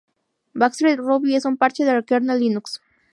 [0.61, 2.81] Backstreet Ruby es un parche del kernel Linux.